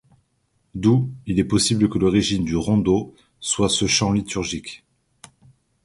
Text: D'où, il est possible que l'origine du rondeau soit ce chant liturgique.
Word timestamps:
D'où, 0.73 1.11
il 1.27 1.37
est 1.39 1.43
possible 1.43 1.87
que 1.87 1.99
l'origine 1.99 2.43
du 2.43 2.55
rondeau 2.55 3.13
soit 3.39 3.69
ce 3.69 3.85
chant 3.85 4.11
liturgique. 4.11 4.83